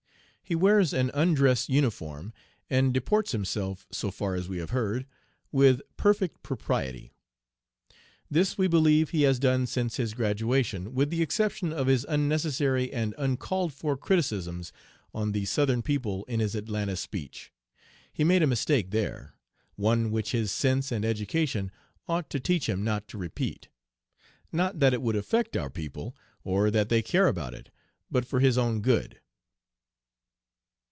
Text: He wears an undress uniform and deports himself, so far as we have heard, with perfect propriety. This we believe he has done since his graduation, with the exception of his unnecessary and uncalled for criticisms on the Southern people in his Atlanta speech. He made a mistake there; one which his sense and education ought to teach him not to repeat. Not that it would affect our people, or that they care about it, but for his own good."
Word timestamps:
He 0.43 0.55
wears 0.55 0.91
an 0.91 1.11
undress 1.13 1.69
uniform 1.69 2.33
and 2.69 2.93
deports 2.93 3.31
himself, 3.31 3.87
so 3.89 4.11
far 4.11 4.35
as 4.35 4.49
we 4.49 4.57
have 4.57 4.71
heard, 4.71 5.05
with 5.49 5.81
perfect 5.95 6.43
propriety. 6.43 7.13
This 8.29 8.57
we 8.57 8.67
believe 8.67 9.11
he 9.11 9.21
has 9.21 9.39
done 9.39 9.65
since 9.65 9.95
his 9.95 10.13
graduation, 10.13 10.93
with 10.93 11.09
the 11.09 11.21
exception 11.21 11.71
of 11.71 11.87
his 11.87 12.05
unnecessary 12.09 12.91
and 12.91 13.15
uncalled 13.17 13.71
for 13.73 13.95
criticisms 13.95 14.73
on 15.13 15.31
the 15.31 15.45
Southern 15.45 15.81
people 15.81 16.25
in 16.25 16.41
his 16.41 16.53
Atlanta 16.53 16.97
speech. 16.97 17.53
He 18.11 18.25
made 18.25 18.43
a 18.43 18.47
mistake 18.47 18.89
there; 18.91 19.35
one 19.77 20.11
which 20.11 20.33
his 20.33 20.51
sense 20.51 20.91
and 20.91 21.05
education 21.05 21.71
ought 22.09 22.29
to 22.29 22.41
teach 22.41 22.67
him 22.67 22.83
not 22.83 23.07
to 23.07 23.17
repeat. 23.17 23.69
Not 24.51 24.79
that 24.81 24.91
it 24.93 25.01
would 25.01 25.15
affect 25.15 25.55
our 25.55 25.69
people, 25.69 26.13
or 26.43 26.69
that 26.71 26.89
they 26.89 27.01
care 27.01 27.29
about 27.29 27.53
it, 27.53 27.69
but 28.09 28.25
for 28.25 28.41
his 28.41 28.57
own 28.57 28.81
good." 28.81 29.17